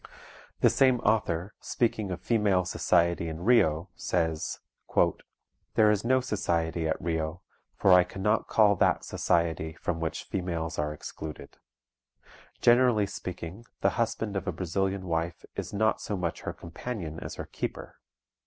[0.61, 4.59] The same author, speaking of female society in Rio, says:
[5.75, 7.43] "There is no society at Rio,
[7.75, 11.57] for I can not call that society from which females are excluded.
[12.61, 17.35] Generally speaking, the husband of a Brazilian wife is not so much her companion as
[17.35, 17.99] her keeper.